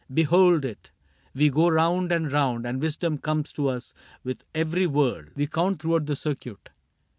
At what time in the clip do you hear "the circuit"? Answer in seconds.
6.07-6.69